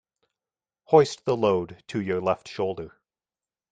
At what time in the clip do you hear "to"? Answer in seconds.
1.89-2.01